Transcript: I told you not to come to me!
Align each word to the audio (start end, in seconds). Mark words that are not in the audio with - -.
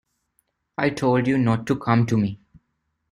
I 0.79 0.89
told 0.89 1.27
you 1.27 1.37
not 1.37 1.67
to 1.67 1.75
come 1.75 2.07
to 2.07 2.17
me! 2.17 2.39